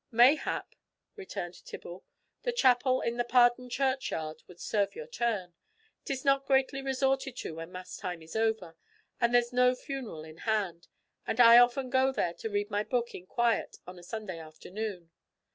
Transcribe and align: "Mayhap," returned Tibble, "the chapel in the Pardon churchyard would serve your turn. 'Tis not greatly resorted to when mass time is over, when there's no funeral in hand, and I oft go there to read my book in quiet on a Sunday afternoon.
"Mayhap," 0.09 0.73
returned 1.15 1.63
Tibble, 1.63 2.03
"the 2.41 2.51
chapel 2.51 3.01
in 3.01 3.17
the 3.17 3.23
Pardon 3.23 3.69
churchyard 3.69 4.41
would 4.47 4.59
serve 4.59 4.95
your 4.95 5.05
turn. 5.05 5.53
'Tis 6.05 6.25
not 6.25 6.47
greatly 6.47 6.81
resorted 6.81 7.37
to 7.37 7.53
when 7.53 7.71
mass 7.71 7.97
time 7.97 8.23
is 8.23 8.35
over, 8.35 8.75
when 9.19 9.31
there's 9.31 9.53
no 9.53 9.75
funeral 9.75 10.23
in 10.23 10.37
hand, 10.37 10.87
and 11.27 11.39
I 11.39 11.59
oft 11.59 11.77
go 11.91 12.11
there 12.11 12.33
to 12.33 12.49
read 12.49 12.71
my 12.71 12.83
book 12.83 13.13
in 13.13 13.27
quiet 13.27 13.77
on 13.85 13.99
a 13.99 14.03
Sunday 14.03 14.39
afternoon. 14.39 15.11